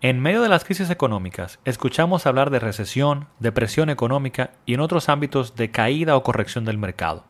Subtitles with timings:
[0.00, 5.08] En medio de las crisis económicas, escuchamos hablar de recesión, depresión económica y en otros
[5.08, 7.24] ámbitos de caída o corrección del mercado.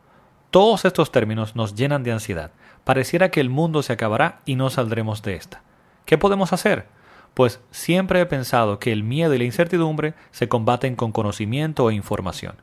[0.50, 2.50] Todos estos términos nos llenan de ansiedad.
[2.84, 5.62] Pareciera que el mundo se acabará y no saldremos de esta.
[6.04, 6.88] ¿Qué podemos hacer?
[7.32, 11.94] Pues siempre he pensado que el miedo y la incertidumbre se combaten con conocimiento e
[11.94, 12.56] información.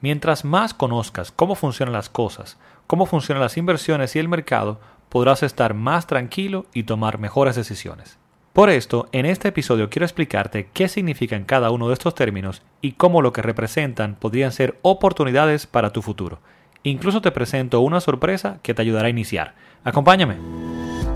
[0.00, 2.58] Mientras más conozcas cómo funcionan las cosas,
[2.88, 8.18] cómo funcionan las inversiones y el mercado, podrás estar más tranquilo y tomar mejores decisiones.
[8.52, 12.92] Por esto, en este episodio quiero explicarte qué significan cada uno de estos términos y
[12.92, 16.38] cómo lo que representan podrían ser oportunidades para tu futuro.
[16.82, 19.54] Incluso te presento una sorpresa que te ayudará a iniciar.
[19.84, 20.36] Acompáñame.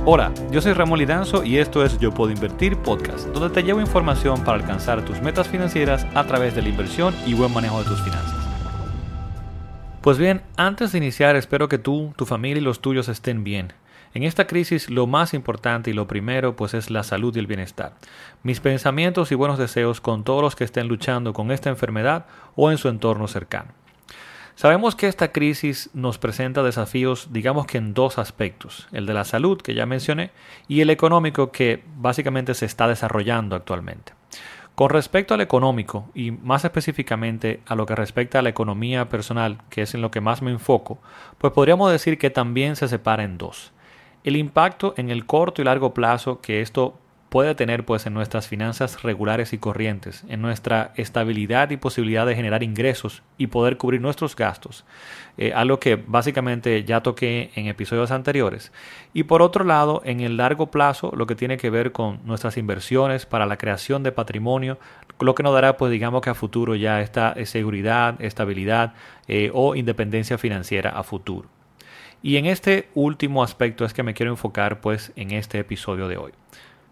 [0.06, 3.80] Hola, yo soy Ramón Lidanzo y esto es Yo Puedo Invertir Podcast, donde te llevo
[3.80, 7.88] información para alcanzar tus metas financieras a través de la inversión y buen manejo de
[7.90, 8.46] tus finanzas.
[10.00, 13.74] Pues bien, antes de iniciar espero que tú, tu familia y los tuyos estén bien.
[14.16, 17.46] En esta crisis lo más importante y lo primero pues es la salud y el
[17.46, 17.92] bienestar.
[18.42, 22.70] Mis pensamientos y buenos deseos con todos los que estén luchando con esta enfermedad o
[22.70, 23.72] en su entorno cercano.
[24.54, 29.24] Sabemos que esta crisis nos presenta desafíos, digamos que en dos aspectos, el de la
[29.24, 30.30] salud, que ya mencioné,
[30.66, 34.14] y el económico, que básicamente se está desarrollando actualmente.
[34.74, 39.58] Con respecto al económico, y más específicamente a lo que respecta a la economía personal,
[39.68, 41.02] que es en lo que más me enfoco,
[41.36, 43.72] pues podríamos decir que también se separa en dos
[44.26, 48.48] el impacto en el corto y largo plazo que esto puede tener pues en nuestras
[48.48, 54.00] finanzas regulares y corrientes, en nuestra estabilidad y posibilidad de generar ingresos y poder cubrir
[54.00, 54.84] nuestros gastos,
[55.38, 58.72] eh, algo que básicamente ya toqué en episodios anteriores.
[59.14, 62.56] Y por otro lado, en el largo plazo, lo que tiene que ver con nuestras
[62.56, 64.78] inversiones para la creación de patrimonio,
[65.20, 68.94] lo que nos dará pues digamos que a futuro ya esta seguridad, estabilidad
[69.28, 71.55] eh, o independencia financiera a futuro.
[72.22, 76.16] Y en este último aspecto es que me quiero enfocar pues en este episodio de
[76.16, 76.32] hoy.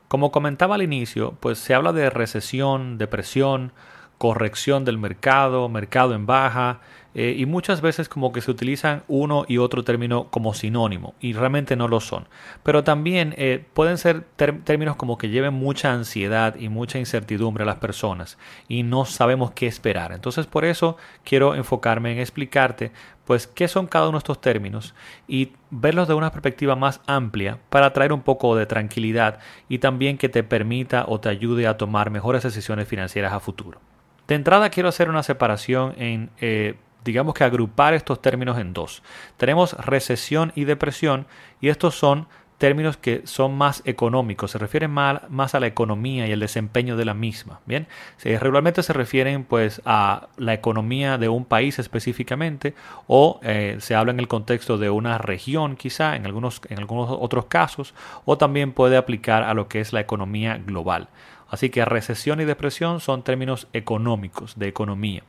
[0.08, 3.72] Como comentaba al inicio, pues se habla de recesión, depresión,
[4.18, 6.80] corrección del mercado, mercado en baja,
[7.14, 11.32] eh, y muchas veces como que se utilizan uno y otro término como sinónimo y
[11.32, 12.26] realmente no lo son.
[12.62, 14.22] Pero también eh, pueden ser
[14.64, 18.36] términos como que lleven mucha ansiedad y mucha incertidumbre a las personas
[18.68, 20.12] y no sabemos qué esperar.
[20.12, 22.90] Entonces por eso quiero enfocarme en explicarte
[23.24, 24.94] pues qué son cada uno de estos términos
[25.28, 29.38] y verlos de una perspectiva más amplia para traer un poco de tranquilidad
[29.68, 33.80] y también que te permita o te ayude a tomar mejores decisiones financieras a futuro.
[34.26, 39.02] De entrada quiero hacer una separación en eh, digamos que agrupar estos términos en dos.
[39.36, 41.26] Tenemos recesión y depresión
[41.60, 42.26] y estos son
[42.58, 47.04] términos que son más económicos, se refieren más, a la economía y el desempeño de
[47.04, 47.60] la misma.
[47.66, 47.86] Bien,
[48.22, 52.74] regularmente se refieren pues a la economía de un país específicamente
[53.06, 57.10] o eh, se habla en el contexto de una región quizá en algunos, en algunos
[57.10, 57.92] otros casos
[58.24, 61.08] o también puede aplicar a lo que es la economía global.
[61.50, 65.22] Así que recesión y depresión son términos económicos, de economía.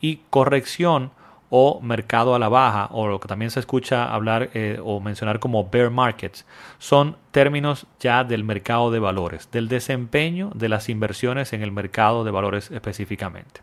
[0.00, 1.10] Y corrección
[1.54, 5.38] o mercado a la baja, o lo que también se escucha hablar eh, o mencionar
[5.38, 6.46] como bear markets,
[6.78, 12.24] son términos ya del mercado de valores, del desempeño de las inversiones en el mercado
[12.24, 13.60] de valores específicamente.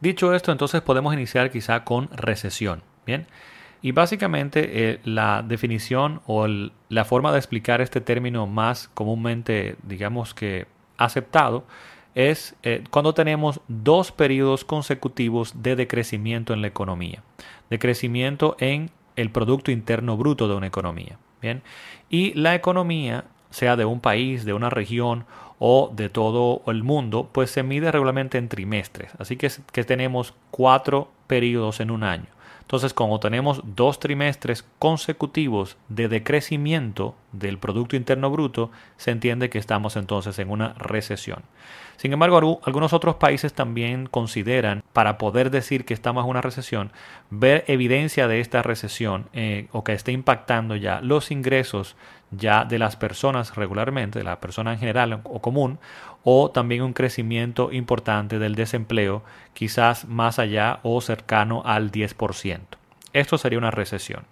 [0.00, 2.82] Dicho esto, entonces podemos iniciar quizá con recesión.
[3.06, 3.28] Bien.
[3.82, 6.48] Y básicamente eh, la definición o
[6.88, 10.66] la forma de explicar este término más comúnmente, digamos que
[10.96, 11.64] aceptado,
[12.18, 17.22] es eh, cuando tenemos dos periodos consecutivos de decrecimiento en la economía,
[17.70, 21.16] decrecimiento en el Producto Interno Bruto de una economía.
[21.40, 21.62] Bien,
[22.10, 25.26] y la economía, sea de un país, de una región
[25.60, 29.12] o de todo el mundo, pues se mide regularmente en trimestres.
[29.20, 32.26] Así que, que tenemos cuatro periodos en un año.
[32.68, 39.56] Entonces, como tenemos dos trimestres consecutivos de decrecimiento del Producto Interno Bruto, se entiende que
[39.56, 41.44] estamos entonces en una recesión.
[41.96, 46.92] Sin embargo, algunos otros países también consideran, para poder decir que estamos en una recesión,
[47.30, 51.96] ver evidencia de esta recesión eh, o que esté impactando ya los ingresos
[52.30, 55.78] ya de las personas regularmente, de la persona en general o común,
[56.24, 59.22] o también un crecimiento importante del desempleo,
[59.54, 62.60] quizás más allá o cercano al 10%.
[63.12, 64.24] Esto sería una recesión.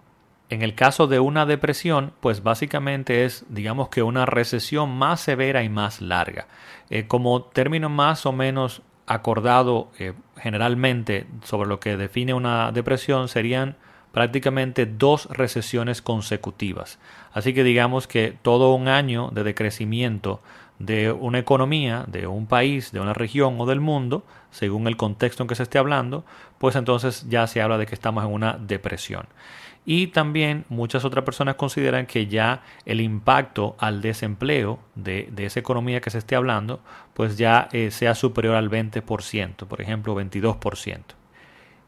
[0.49, 5.63] En el caso de una depresión, pues básicamente es, digamos que una recesión más severa
[5.63, 6.47] y más larga.
[6.89, 13.27] Eh, como término más o menos acordado eh, generalmente sobre lo que define una depresión
[13.27, 13.75] serían
[14.17, 16.97] prácticamente dos recesiones consecutivas.
[17.33, 20.41] Así que digamos que todo un año de decrecimiento
[20.79, 25.43] de una economía, de un país, de una región o del mundo, según el contexto
[25.43, 26.25] en que se esté hablando,
[26.57, 29.27] pues entonces ya se habla de que estamos en una depresión.
[29.85, 36.01] Y también muchas otras personas consideran que ya el impacto al desempleo de, esa economía
[36.01, 36.79] que se esté hablando,
[37.13, 41.03] pues ya eh, sea superior al 20%, por ejemplo 22%.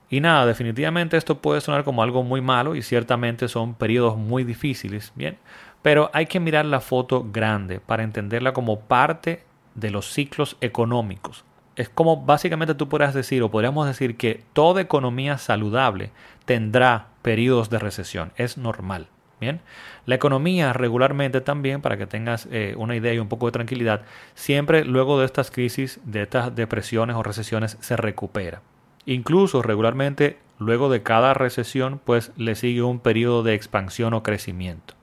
[0.09, 4.43] Y nada, definitivamente esto puede sonar como algo muy malo y ciertamente son periodos muy
[4.43, 5.37] difíciles, bien,
[5.81, 9.43] pero hay que mirar la foto grande para entenderla como parte
[9.75, 11.45] de los ciclos económicos.
[11.75, 16.11] Es como básicamente tú podrías decir o podríamos decir que toda economía saludable
[16.45, 19.07] tendrá periodos de recesión, es normal.
[19.39, 19.61] Bien,
[20.05, 24.01] la economía regularmente también, para que tengas eh, una idea y un poco de tranquilidad,
[24.33, 28.61] siempre luego de estas crisis, de estas depresiones o recesiones, se recupera.
[29.09, 34.93] Incluso regularmente, luego de cada recesión, pues le sigue un periodo de expansión o crecimiento.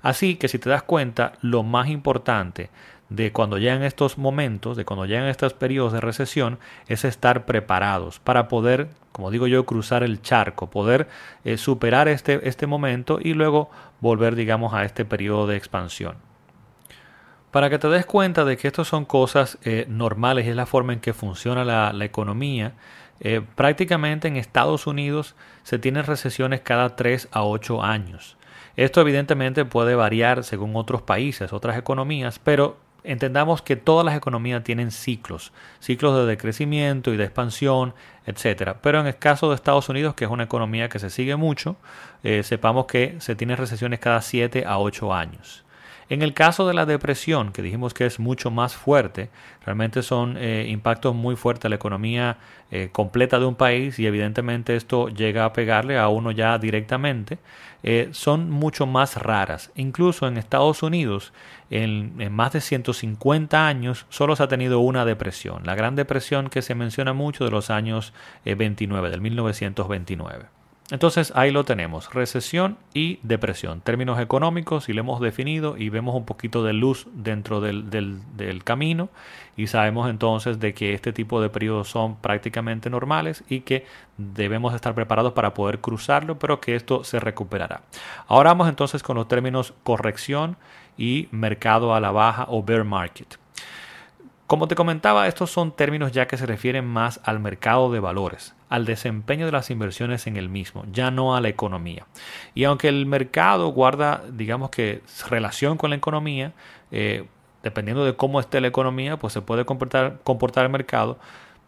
[0.00, 2.70] Así que si te das cuenta, lo más importante
[3.10, 6.58] de cuando llegan estos momentos, de cuando llegan estos periodos de recesión,
[6.88, 11.06] es estar preparados para poder, como digo yo, cruzar el charco, poder
[11.44, 13.68] eh, superar este, este momento y luego
[14.00, 16.16] volver, digamos, a este periodo de expansión.
[17.54, 20.92] Para que te des cuenta de que estas son cosas eh, normales es la forma
[20.92, 22.72] en que funciona la, economía,
[23.20, 28.36] eh, prácticamente en Estados Unidos se tienen recesiones cada 3 a 8 años.
[28.76, 34.64] Esto evidentemente puede variar según otros países, otras economías, pero entendamos que todas las economías
[34.64, 37.94] tienen ciclos, ciclos de decrecimiento y de expansión,
[38.26, 38.78] etcétera.
[38.80, 41.76] Pero en el caso de Estados Unidos, que es una economía que se sigue mucho,
[42.24, 45.63] eh, sepamos que se tienen recesiones cada 7 a 8 años.
[46.10, 49.30] En el caso de la depresión, que dijimos que es mucho más fuerte,
[49.64, 52.36] realmente son eh, impactos muy fuertes a la economía
[52.70, 57.38] eh, completa de un país y evidentemente esto llega a pegarle a uno ya directamente,
[57.82, 59.70] eh, son mucho más raras.
[59.76, 61.32] Incluso en Estados Unidos,
[61.70, 66.50] en, en, más de 150 años, solo se ha tenido una depresión, la Gran Depresión
[66.50, 68.12] que se menciona mucho de los años
[68.44, 70.63] 29, del 1929.
[70.90, 76.14] Entonces ahí lo tenemos, recesión y depresión, términos económicos y lo hemos definido y vemos
[76.14, 79.08] un poquito de luz dentro del, del, camino
[79.56, 83.86] y sabemos entonces de que este tipo de periodos son prácticamente normales y que
[84.18, 87.80] debemos estar preparados para poder cruzarlo, pero que esto se recuperará.
[88.28, 90.58] Ahora vamos entonces con los términos corrección
[90.98, 93.38] y mercado a la baja o bear market.
[94.46, 98.54] Como te comentaba, estos son términos ya que se refieren más al mercado de valores,
[98.68, 102.06] al desempeño de las inversiones en el mismo, ya no a la economía.
[102.54, 105.00] Y aunque el mercado guarda, digamos que,
[105.30, 106.52] relación con la economía,
[106.90, 107.24] eh,
[107.62, 111.18] dependiendo de cómo esté la economía, pues se puede comportar, comportar el mercado,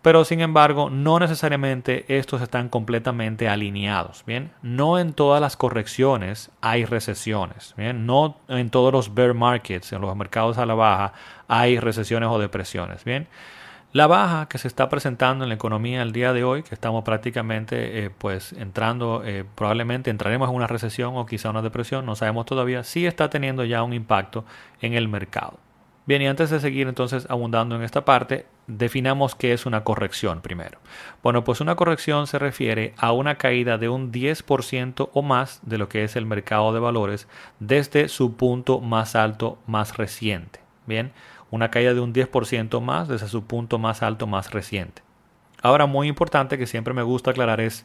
[0.06, 4.22] pero sin embargo no necesariamente estos están completamente alineados.
[4.24, 7.74] Bien, no en todas las correcciones hay recesiones.
[7.76, 11.12] Bien, no en todos los bear markets, en los mercados a la baja,
[11.48, 13.02] hay recesiones o depresiones.
[13.02, 13.26] Bien,
[13.90, 17.02] la baja que se está presentando en la economía el día de hoy, que estamos
[17.02, 22.14] prácticamente eh, pues entrando, eh, probablemente entraremos en una recesión o quizá una depresión, no
[22.14, 24.44] sabemos todavía, sí está teniendo ya un impacto
[24.80, 25.58] en el mercado.
[26.06, 30.40] Bien, y antes de seguir entonces abundando en esta parte, definamos qué es una corrección
[30.40, 30.78] primero.
[31.20, 35.78] Bueno, pues una corrección se refiere a una caída de un 10% o más de
[35.78, 37.26] lo que es el mercado de valores
[37.58, 40.60] desde su punto más alto más reciente.
[40.86, 41.10] Bien,
[41.50, 45.02] una caída de un 10% más desde su punto más alto más reciente.
[45.60, 47.84] Ahora, muy importante que siempre me gusta aclarar es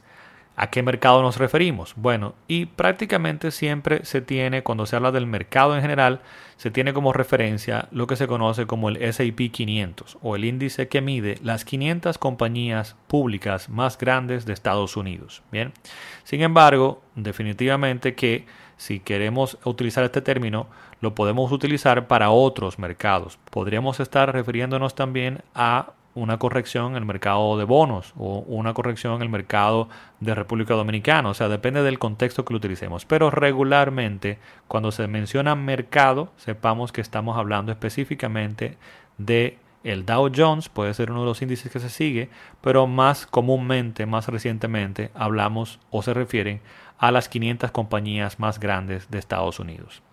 [0.56, 1.94] ¿A qué mercado nos referimos?
[1.96, 6.22] Bueno, y prácticamente siempre se tiene, cuando se habla del mercado en general,
[6.58, 10.88] se tiene como referencia lo que se conoce como el SAP 500 o el índice
[10.88, 15.42] que mide las 500 compañías públicas más grandes de Estados Unidos.
[15.52, 15.72] Bien,
[16.24, 18.46] sin embargo, definitivamente que
[18.78, 20.68] si queremos utilizar este término,
[21.02, 23.40] lo podemos utilizar para otros mercados.
[23.50, 29.16] Podríamos estar refiriéndonos también a una corrección en el mercado de bonos o una corrección
[29.16, 29.88] en el mercado
[30.20, 31.30] de República Dominicana.
[31.30, 33.06] O sea, depende del contexto que lo utilicemos.
[33.06, 38.78] Pero regularmente, cuando se menciona mercado, sepamos que estamos hablando específicamente
[39.18, 42.30] de el Dow Jones, puede ser uno de los índices que se sigue,
[42.62, 46.62] pero más comúnmente, más recientemente, hablamos o se refieren
[47.00, 50.04] a las 500 compañías más grandes de Estados Unidos.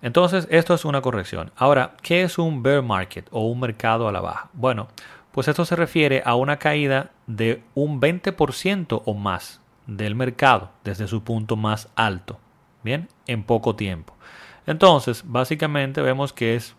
[0.00, 1.52] Entonces, esto es una corrección.
[1.56, 4.48] Ahora, ¿qué es un bear market o un mercado a la baja?
[4.52, 4.88] Bueno,
[5.32, 11.08] pues esto se refiere a una caída de un 20% o más del mercado desde
[11.08, 12.38] su punto más alto,
[12.82, 14.14] bien, en poco tiempo.
[14.66, 16.76] Entonces, básicamente vemos que es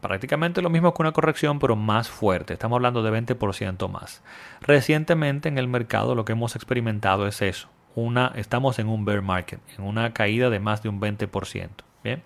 [0.00, 2.52] prácticamente lo mismo que una corrección, pero más fuerte.
[2.52, 4.22] Estamos hablando de 20% más.
[4.60, 7.68] Recientemente en el mercado lo que hemos experimentado es eso.
[7.94, 11.68] Una, estamos en un bear market, en una caída de más de un 20%.
[12.04, 12.22] Bien.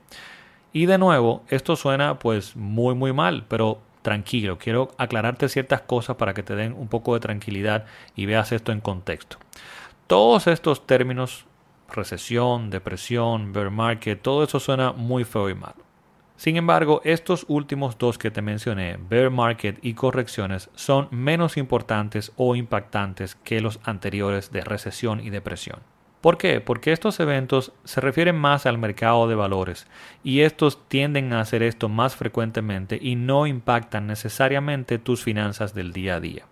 [0.73, 4.59] Y de nuevo, esto suena pues muy muy mal, pero tranquilo.
[4.59, 8.73] Quiero aclararte ciertas cosas para que te den un poco de tranquilidad y veas esto
[8.73, 9.39] en contexto.
[10.07, 11.47] Todos estos términos
[11.93, 15.83] recesión, depresión, bear market, todo eso suena muy feo y malo.
[16.37, 22.33] Sin embargo, estos últimos dos que te mencioné, bear market y correcciones, son menos importantes
[22.37, 25.81] o impactantes que los anteriores de recesión y depresión.
[26.23, 26.61] ¿Por qué?
[26.61, 29.89] Porque estos eventos se refieren más al mercado de valores
[30.23, 35.93] y estos tienden a hacer esto más frecuentemente y no impactan necesariamente tus finanzas del
[35.93, 36.47] día a día.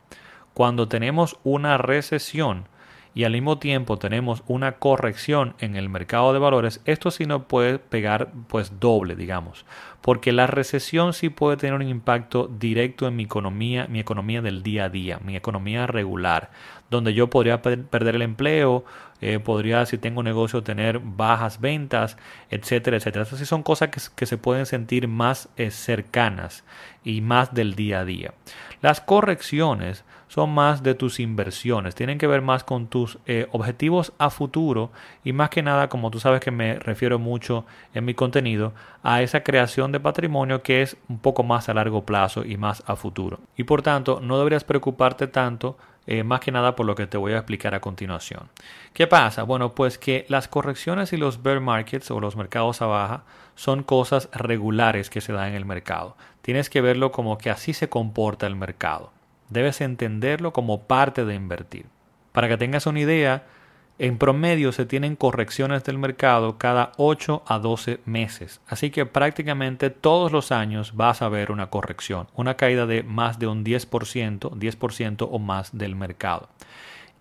[0.54, 2.64] Cuando tenemos una recesión,
[3.14, 7.44] y al mismo tiempo tenemos una corrección en el mercado de valores, esto sí nos
[7.44, 9.64] puede pegar pues doble, digamos,
[10.00, 14.62] porque la recesión sí puede tener un impacto directo en mi economía, mi economía del
[14.62, 16.50] día a día, mi economía regular,
[16.90, 18.84] donde yo podría perder el empleo,
[19.20, 22.16] eh, podría, si tengo negocio, tener bajas ventas,
[22.48, 23.24] etcétera, etcétera.
[23.24, 26.64] Estas sí son cosas que, se pueden sentir más eh, cercanas
[27.04, 28.34] y más del día a día.
[28.80, 34.12] Las correcciones son más de tus inversiones, tienen que ver más con tus eh, objetivos
[34.16, 34.92] a futuro
[35.24, 38.72] y más que nada, como tú sabes que me refiero mucho en mi contenido,
[39.02, 42.84] a esa creación de patrimonio que es un poco más a largo plazo y más
[42.86, 43.40] a futuro.
[43.56, 47.18] Y por tanto, no deberías preocuparte tanto eh, más que nada por lo que te
[47.18, 48.50] voy a explicar a continuación.
[48.92, 49.42] ¿Qué pasa?
[49.42, 53.24] Bueno, pues que las correcciones y los bear markets o los mercados a baja
[53.56, 56.16] son cosas regulares que se dan en el mercado.
[56.40, 59.10] Tienes que verlo como que así se comporta el mercado
[59.50, 61.86] debes entenderlo como parte de invertir.
[62.32, 63.44] Para que tengas una idea,
[63.98, 69.90] en promedio se tienen correcciones del mercado cada 8 a 12 meses, así que prácticamente
[69.90, 74.38] todos los años vas a ver una corrección, una caída de más de un 10%,
[74.52, 76.48] 10% o más del mercado.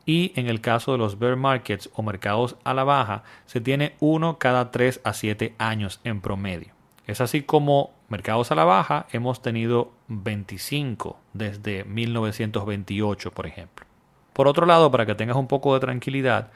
[0.06, 3.96] Y en el caso de los bear markets o mercados a la baja, se tiene
[4.00, 6.74] uno cada 3 a 7 años en promedio.
[7.08, 13.86] Es así como mercados a la baja hemos tenido 25 desde 1928, por ejemplo.
[14.34, 16.52] Por otro lado, para que tengas un poco de tranquilidad,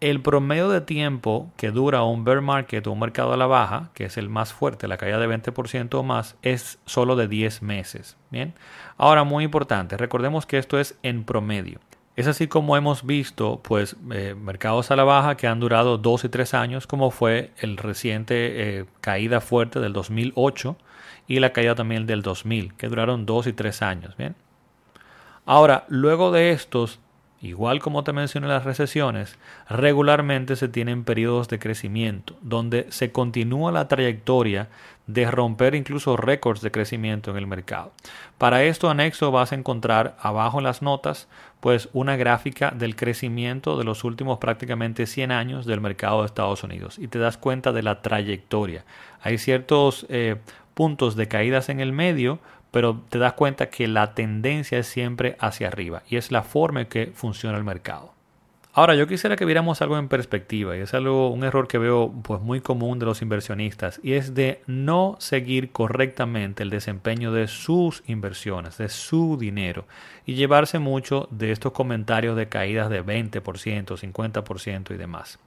[0.00, 3.90] el promedio de tiempo que dura un bear market o un mercado a la baja,
[3.94, 7.62] que es el más fuerte, la caída de 20% o más, es solo de 10
[7.62, 8.16] meses.
[8.30, 8.54] Bien.
[8.96, 11.80] Ahora, muy importante, recordemos que esto es en promedio.
[12.14, 16.24] Es así como hemos visto pues eh, mercados a la baja que han durado dos
[16.24, 20.76] y tres años, como fue el reciente eh, caída fuerte del 2008
[21.28, 24.16] y la caída también del 2000, que duraron dos y tres años.
[24.16, 24.34] Bien.
[25.44, 26.98] Ahora, luego de estos
[27.40, 33.70] Igual como te mencioné las recesiones, regularmente se tienen periodos de crecimiento, donde se continúa
[33.70, 34.68] la trayectoria
[35.06, 37.92] de romper incluso récords de crecimiento en el mercado.
[38.38, 41.28] Para esto anexo vas a encontrar abajo en las notas
[41.60, 46.64] pues una gráfica del crecimiento de los últimos prácticamente 100 años del mercado de Estados
[46.64, 48.84] Unidos y te das cuenta de la trayectoria.
[49.22, 50.36] Hay ciertos eh,
[50.74, 52.38] puntos de caídas en el medio,
[52.70, 56.82] pero te das cuenta que la tendencia es siempre hacia arriba y es la forma
[56.82, 58.12] en que funciona el mercado.
[58.74, 62.12] Ahora, yo quisiera que viéramos algo en perspectiva y es algo, un error que veo
[62.22, 67.48] pues muy común de los inversionistas y es de no seguir correctamente el desempeño de
[67.48, 69.86] sus inversiones, de su dinero
[70.26, 75.40] y llevarse mucho de estos comentarios de caídas de 20%, 50% y demás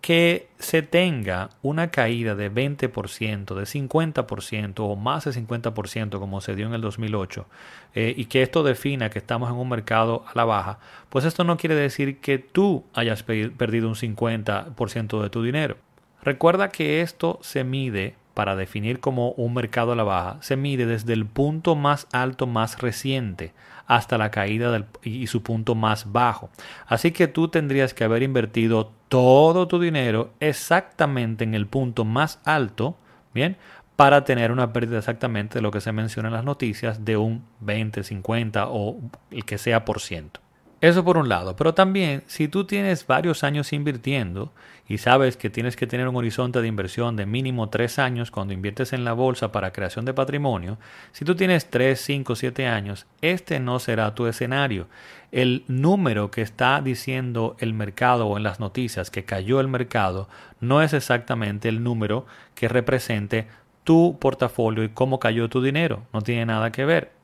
[0.00, 6.54] que se tenga una caída de 20%, de 50% o más de 50% como se
[6.54, 7.46] dio en el 2008
[7.94, 10.78] eh, y que esto defina que estamos en un mercado a la baja,
[11.10, 15.76] pues esto no quiere decir que tú hayas perdido un 50% de tu dinero.
[16.22, 20.86] Recuerda que esto se mide para definir como un mercado a la baja, se mide
[20.86, 23.52] desde el punto más alto más reciente
[23.90, 26.48] hasta la caída del, y su punto más bajo.
[26.86, 32.40] Así que tú tendrías que haber invertido todo tu dinero exactamente en el punto más
[32.44, 32.96] alto,
[33.34, 33.56] ¿bien?
[33.96, 37.44] Para tener una pérdida exactamente de lo que se menciona en las noticias de un
[37.58, 39.00] 20, 50 o
[39.32, 40.38] el que sea por ciento.
[40.80, 44.50] Eso por un lado, pero también si tú tienes varios años invirtiendo
[44.88, 48.54] y sabes que tienes que tener un horizonte de inversión de mínimo tres años cuando
[48.54, 50.78] inviertes en la bolsa para creación de patrimonio,
[51.12, 54.88] si tú tienes 3, 5, 7 años, este no será tu escenario.
[55.32, 60.30] El número que está diciendo el mercado o en las noticias que cayó el mercado
[60.60, 63.48] no es exactamente el número que represente
[63.84, 66.04] tu portafolio y cómo cayó tu dinero.
[66.14, 67.19] No tiene nada que ver.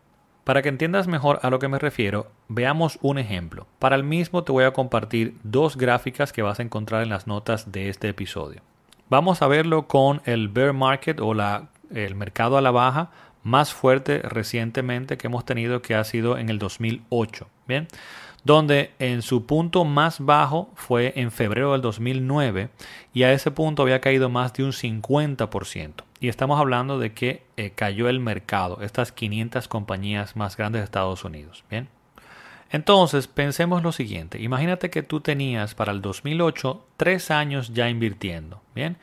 [0.46, 3.66] Para que entiendas mejor a lo que me refiero, veamos un ejemplo.
[3.80, 7.26] Para el mismo te voy a compartir dos gráficas que vas a encontrar en las
[7.26, 8.60] notas de este episodio.
[9.10, 11.34] Vamos a verlo con el bear market o
[11.92, 13.10] el mercado a la baja
[13.42, 17.48] más fuerte recientemente que hemos tenido que ha sido en el 2008.
[17.66, 17.88] Bien,
[18.44, 22.68] donde en su punto más bajo fue en febrero del 2009
[23.12, 26.05] y a ese punto había caído más de un 50%.
[26.18, 30.84] Y estamos hablando de que eh, cayó el mercado, estas 500 compañías más grandes de
[30.84, 31.64] Estados Unidos.
[31.70, 31.88] Bien.
[32.70, 34.40] Entonces, pensemos lo siguiente.
[34.40, 38.96] Imagínate que tú tenías para el 2008 tres años ya invirtiendo, ¿bien?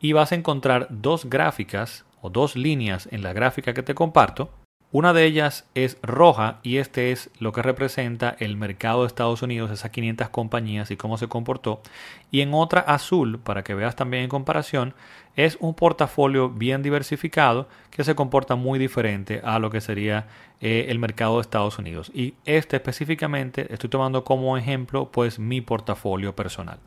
[0.00, 4.50] Y vas a encontrar dos gráficas o dos líneas en la gráfica que te comparto
[4.92, 9.40] una de ellas es roja y este es lo que representa el mercado de Estados
[9.40, 11.80] Unidos, esas 500 compañías y cómo se comportó.
[12.32, 14.94] Y en otra azul, para que veas también en comparación,
[15.36, 20.26] es un portafolio bien diversificado que se comporta muy diferente a lo que sería
[20.60, 22.10] eh, el mercado de Estados Unidos.
[22.12, 26.80] Y este específicamente estoy tomando como ejemplo pues mi portafolio personal.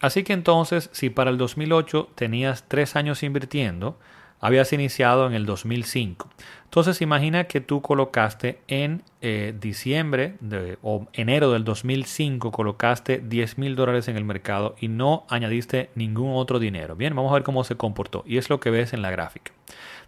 [0.00, 3.96] Así que entonces, si para el 2008 tenías tres años invirtiendo,
[4.44, 6.28] habías iniciado en el 2005.
[6.64, 10.36] Entonces imagina que tú colocaste en eh, diciembre
[10.82, 16.34] o enero del 2005, colocaste 10 mil dólares en el mercado y no añadiste ningún
[16.34, 16.94] otro dinero.
[16.94, 18.22] Bien, vamos a ver cómo se comportó.
[18.26, 19.52] Y es lo que ves en la gráfica.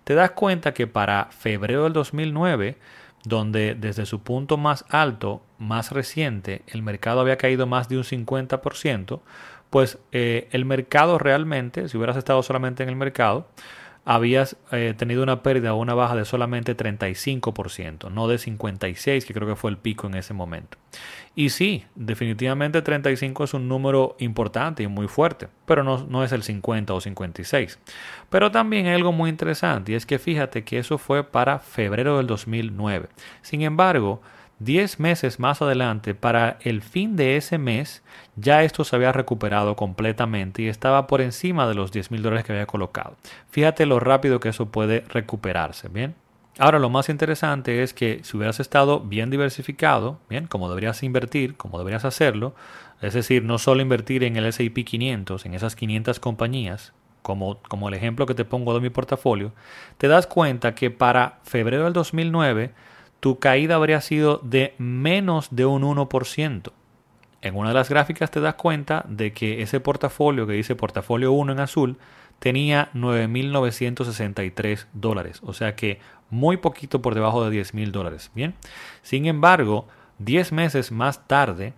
[0.04, 2.76] Te das cuenta que para febrero del 2009,
[3.24, 8.04] donde desde su punto más alto, más reciente, el mercado había caído más de un
[8.04, 9.20] 50%,
[9.70, 13.48] pues eh, el mercado realmente, si hubieras estado solamente en el mercado,
[14.08, 19.34] habías eh, tenido una pérdida o una baja de solamente 35%, no de 56, que
[19.34, 20.78] creo que fue el pico en ese momento.
[21.34, 26.30] Y sí, definitivamente 35 es un número importante y muy fuerte, pero no, no es
[26.30, 27.80] el 50 o 56.
[28.30, 32.16] Pero también hay algo muy interesante y es que fíjate que eso fue para febrero
[32.18, 33.08] del 2009.
[33.42, 34.22] Sin embargo,
[34.58, 38.02] 10 meses más adelante, para el fin de ese mes,
[38.36, 42.44] ya esto se había recuperado completamente y estaba por encima de los 10 mil dólares
[42.44, 43.16] que había colocado.
[43.50, 46.14] Fíjate lo rápido que eso puede recuperarse, ¿bien?
[46.58, 51.56] Ahora lo más interesante es que si hubieras estado bien diversificado, bien, como deberías invertir,
[51.58, 52.54] como deberías hacerlo,
[53.02, 57.88] es decir, no solo invertir en el S&P 500, en esas 500 compañías, como, como
[57.88, 59.52] el ejemplo que te pongo de mi portafolio,
[59.98, 62.72] te das cuenta que para febrero del 2009
[63.20, 66.72] tu caída habría sido de menos de un 1%.
[67.42, 71.32] En una de las gráficas te das cuenta de que ese portafolio que dice portafolio
[71.32, 71.96] 1 en azul
[72.38, 78.30] tenía 9.963 dólares, o sea que muy poquito por debajo de 10.000 dólares.
[78.34, 78.54] Bien,
[79.02, 79.86] sin embargo,
[80.18, 81.72] 10 meses más tarde,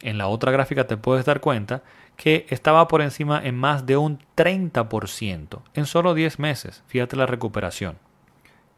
[0.00, 1.82] en la otra gráfica te puedes dar cuenta
[2.16, 6.82] que estaba por encima en más de un 30% en solo 10 meses.
[6.86, 7.98] Fíjate la recuperación.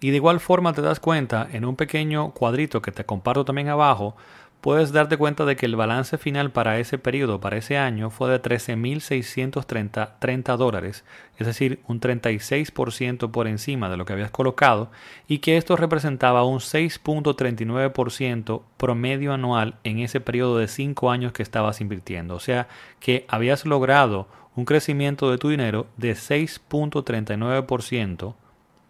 [0.00, 3.68] Y de igual forma te das cuenta en un pequeño cuadrito que te comparto también
[3.68, 4.16] abajo,
[4.61, 8.28] puedes darte cuenta de que el balance final para ese periodo, para ese año, fue
[8.30, 11.04] de 13.630 dólares,
[11.37, 14.90] es decir, un 36% por encima de lo que habías colocado,
[15.26, 21.42] y que esto representaba un 6.39% promedio anual en ese periodo de 5 años que
[21.42, 22.34] estabas invirtiendo.
[22.34, 22.68] O sea,
[23.00, 28.34] que habías logrado un crecimiento de tu dinero de 6.39%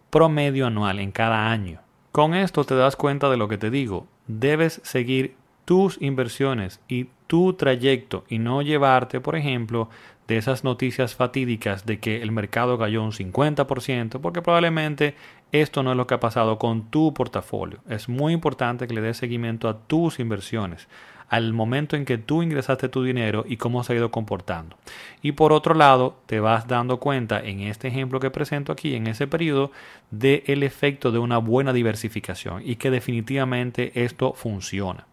[0.09, 1.81] promedio anual en cada año.
[2.11, 4.07] Con esto te das cuenta de lo que te digo.
[4.27, 9.89] Debes seguir tus inversiones y tu trayecto y no llevarte, por ejemplo,
[10.27, 15.15] de esas noticias fatídicas de que el mercado cayó un 50%, porque probablemente
[15.51, 17.79] esto no es lo que ha pasado con tu portafolio.
[17.87, 20.87] Es muy importante que le des seguimiento a tus inversiones
[21.29, 24.75] al momento en que tú ingresaste tu dinero y cómo se ha ido comportando.
[25.21, 29.07] Y por otro lado, te vas dando cuenta en este ejemplo que presento aquí, en
[29.07, 29.71] ese periodo,
[30.11, 35.08] del efecto de una buena diversificación y que definitivamente esto funciona.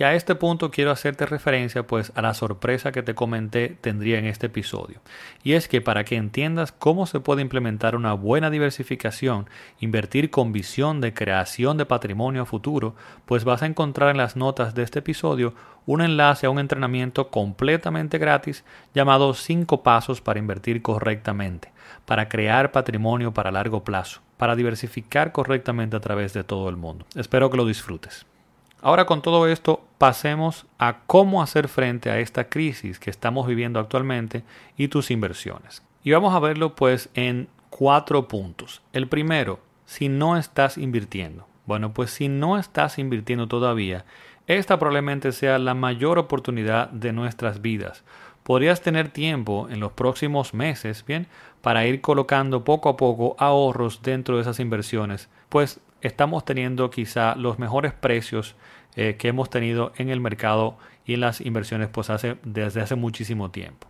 [0.00, 4.18] Y a este punto quiero hacerte referencia pues a la sorpresa que te comenté tendría
[4.18, 5.02] en este episodio.
[5.42, 10.52] Y es que para que entiendas cómo se puede implementar una buena diversificación, invertir con
[10.52, 12.94] visión de creación de patrimonio futuro,
[13.26, 15.52] pues vas a encontrar en las notas de este episodio
[15.84, 21.72] un enlace a un entrenamiento completamente gratis llamado 5 pasos para invertir correctamente,
[22.06, 27.04] para crear patrimonio para largo plazo, para diversificar correctamente a través de todo el mundo.
[27.16, 28.24] Espero que lo disfrutes.
[28.82, 33.78] Ahora con todo esto pasemos a cómo hacer frente a esta crisis que estamos viviendo
[33.78, 34.42] actualmente
[34.76, 35.82] y tus inversiones.
[36.02, 38.82] Y vamos a verlo pues en cuatro puntos.
[38.92, 41.46] El primero, si no estás invirtiendo.
[41.66, 44.06] Bueno, pues si no estás invirtiendo todavía,
[44.46, 48.02] esta probablemente sea la mayor oportunidad de nuestras vidas.
[48.42, 51.28] Podrías tener tiempo en los próximos meses, bien,
[51.60, 57.34] para ir colocando poco a poco ahorros dentro de esas inversiones, pues estamos teniendo quizá
[57.36, 58.56] los mejores precios
[58.96, 62.94] eh, que hemos tenido en el mercado y en las inversiones pues hace, desde hace
[62.94, 63.86] muchísimo tiempo.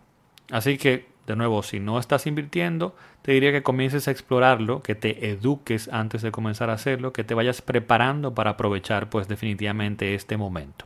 [0.51, 4.95] Así que, de nuevo, si no estás invirtiendo, te diría que comiences a explorarlo, que
[4.95, 10.13] te eduques antes de comenzar a hacerlo, que te vayas preparando para aprovechar pues definitivamente
[10.13, 10.85] este momento.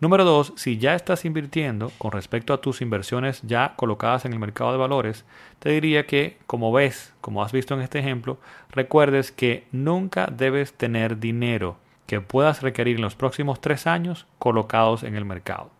[0.00, 4.38] Número dos, si ya estás invirtiendo con respecto a tus inversiones ya colocadas en el
[4.38, 5.26] mercado de valores,
[5.58, 8.38] te diría que, como ves, como has visto en este ejemplo,
[8.70, 15.02] recuerdes que nunca debes tener dinero que puedas requerir en los próximos tres años colocados
[15.02, 15.70] en el mercado.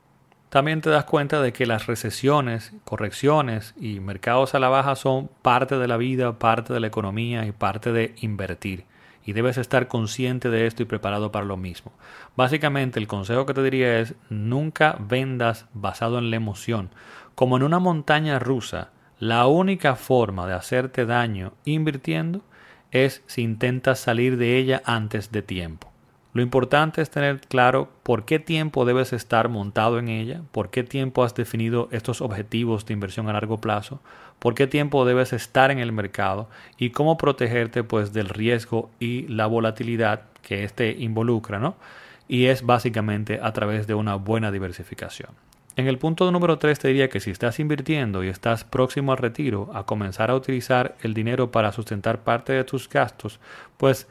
[0.50, 5.30] También te das cuenta de que las recesiones, correcciones y mercados a la baja son
[5.40, 8.84] parte de la vida, parte de la economía y parte de invertir.
[9.24, 11.92] Y debes estar consciente de esto y preparado para lo mismo.
[12.36, 16.90] Básicamente el consejo que te diría es nunca vendas basado en la emoción.
[17.34, 22.40] Como en una montaña rusa, la única forma de hacerte daño invirtiendo
[22.90, 25.90] es si intentas salir de ella antes de tiempo.
[26.32, 30.84] Lo importante es tener claro por qué tiempo debes estar montado en ella, por qué
[30.84, 34.00] tiempo has definido estos objetivos de inversión a largo plazo,
[34.40, 39.28] por qué tiempo debes estar en el mercado y cómo protegerte pues del riesgo y
[39.28, 41.76] la volatilidad que éste involucra, ¿no?
[42.26, 45.30] Y es básicamente a través de una buena diversificación.
[45.76, 49.18] En el punto número 3 te diría que si estás invirtiendo y estás próximo al
[49.18, 53.38] retiro, a comenzar a utilizar el dinero para sustentar parte de tus gastos,
[53.76, 54.08] pues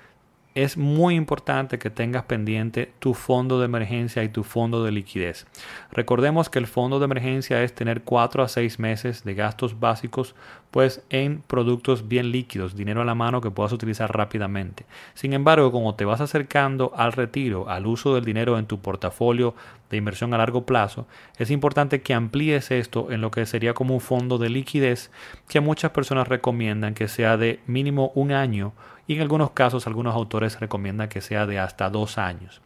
[0.56, 5.46] es muy importante que tengas pendiente tu fondo de emergencia y tu fondo de liquidez.
[5.92, 10.36] Recordemos que el fondo de emergencia es tener 4 a 6 meses de gastos básicos
[10.72, 14.86] pues en productos bien líquidos, dinero a la mano que puedas utilizar rápidamente.
[15.14, 19.56] Sin embargo, como te vas acercando al retiro, al uso del dinero en tu portafolio
[19.89, 23.93] de inversión a largo plazo, es importante que amplíes esto en lo que sería como
[23.93, 25.12] un fondo de liquidez
[25.47, 28.73] que muchas personas recomiendan que sea de mínimo un año
[29.08, 32.62] y en algunos casos algunos autores recomiendan que sea de hasta dos años.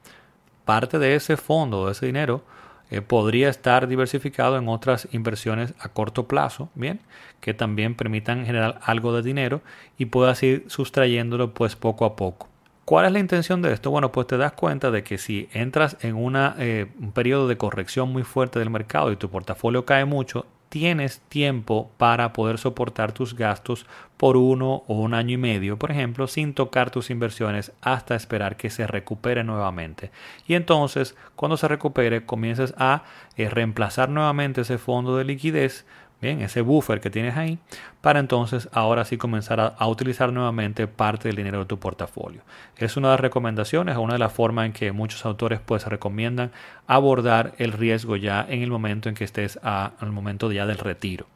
[0.65, 2.43] Parte de ese fondo, de ese dinero,
[2.89, 6.99] eh, podría estar diversificado en otras inversiones a corto plazo, bien,
[7.39, 9.61] que también permitan generar algo de dinero
[9.97, 12.52] y puedas ir sustrayéndolo pues poco a poco.
[12.85, 13.91] ¿Cuál es la intención de esto?
[13.91, 16.15] Bueno, pues te das cuenta de que si entras en
[16.57, 21.21] eh, un periodo de corrección muy fuerte del mercado y tu portafolio cae mucho, tienes
[21.29, 23.85] tiempo para poder soportar tus gastos
[24.17, 28.57] por uno o un año y medio, por ejemplo, sin tocar tus inversiones hasta esperar
[28.57, 30.11] que se recupere nuevamente.
[30.47, 33.03] Y entonces, cuando se recupere, comiences a
[33.37, 35.85] eh, reemplazar nuevamente ese fondo de liquidez
[36.23, 37.59] Bien, ese buffer que tienes ahí,
[37.99, 42.43] para entonces ahora sí comenzar a, utilizar nuevamente parte del dinero de tu portafolio.
[42.77, 46.53] Es una de las recomendaciones, una de las formas en que muchos autores pues recomiendan
[46.87, 51.27] abordar el riesgo ya en el momento en que estés al momento ya del retiro.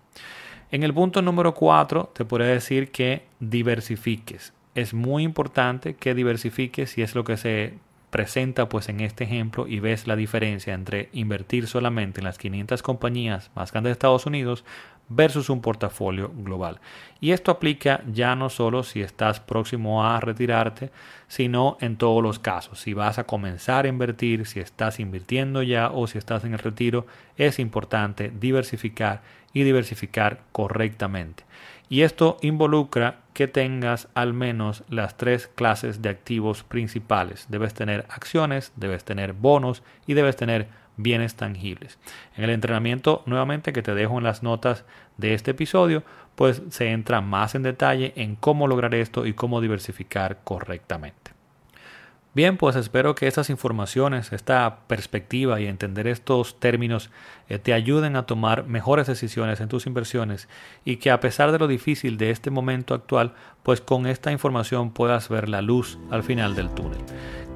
[0.71, 4.54] En el punto número 4 te podría decir que diversifiques.
[4.73, 7.73] Es muy importante que diversifiques y es lo que se
[8.10, 12.82] presenta pues en este ejemplo y ves la diferencia entre invertir solamente en las 500
[12.82, 14.63] compañías más grandes de Estados Unidos
[15.10, 16.80] versus un portafolio global.
[17.20, 20.91] Y esto aplica ya no solo si estás próximo a retirarte,
[21.28, 22.80] sino en todos los casos.
[22.80, 26.60] Si vas a comenzar a invertir, si estás invirtiendo ya o si estás en el
[26.60, 27.06] retiro,
[27.38, 29.22] es importante diversificar
[29.54, 31.43] y diversificar correctamente.
[31.89, 37.45] Y esto involucra que tengas al menos las tres clases de activos principales.
[37.50, 42.00] Debes tener acciones, debes tener bonos y debes tener bienes tangibles.
[42.36, 44.86] En el entrenamiento, nuevamente, que te dejo en las notas
[45.17, 46.02] de este episodio,
[46.34, 51.37] pues se entra más en detalle en cómo lograr esto y cómo diversificar correctamente.
[52.38, 57.10] Bien, pues espero que estas informaciones, esta perspectiva y entender estos términos
[57.50, 60.47] eh, te ayuden a tomar mejores decisiones en tus inversiones
[60.86, 64.91] y que a pesar de lo difícil de este momento actual, pues con esta información
[64.91, 67.02] puedas ver la luz al final del túnel.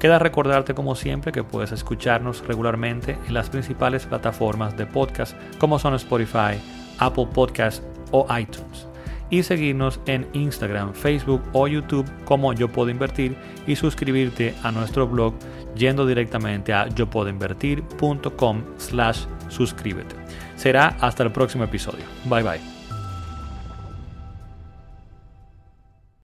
[0.00, 5.78] Queda recordarte como siempre que puedes escucharnos regularmente en las principales plataformas de podcast como
[5.78, 6.58] son Spotify,
[6.98, 8.88] Apple Podcasts o iTunes
[9.32, 13.34] y seguirnos en Instagram, Facebook o YouTube como Yo Puedo Invertir
[13.66, 15.34] y suscribirte a nuestro blog
[15.74, 20.14] yendo directamente a yopuedoinvertir.com slash suscríbete.
[20.54, 22.04] Será hasta el próximo episodio.
[22.26, 22.71] Bye bye.